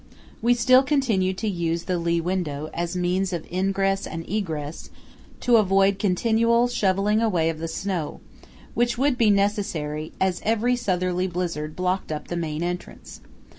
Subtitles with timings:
[0.41, 4.89] We still continued to use the lee window as means of ingress and egress
[5.41, 8.19] to avoid continual shovelling away of the snow,
[8.73, 13.21] which would be necessary as every southerly blizzard blocked up the main entrance.